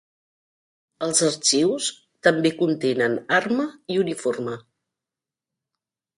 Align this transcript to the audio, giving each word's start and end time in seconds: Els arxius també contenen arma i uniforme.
Els 1.07 1.19
arxius 1.27 1.89
també 2.29 2.53
contenen 2.63 3.19
arma 3.41 3.67
i 3.97 4.01
uniforme. 4.07 4.59